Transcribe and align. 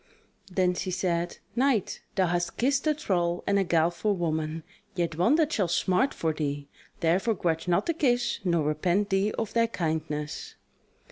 Then 0.49 0.73
she 0.73 0.89
said: 0.89 1.37
"Knight, 1.55 2.01
thou 2.15 2.25
hast 2.25 2.57
kissed 2.57 2.87
a 2.87 2.95
thrall 2.95 3.43
and 3.45 3.59
a 3.59 3.63
guileful 3.63 4.15
woman, 4.15 4.63
yet 4.95 5.15
one 5.15 5.35
that 5.35 5.53
shall 5.53 5.67
smart 5.67 6.11
for 6.11 6.33
thee; 6.33 6.67
therefore 7.01 7.35
grudge 7.35 7.67
not 7.67 7.85
the 7.85 7.93
kiss 7.93 8.39
nor 8.43 8.63
repent 8.65 9.11
thee 9.11 9.31
of 9.33 9.53
thy 9.53 9.67
kindness." 9.67 10.55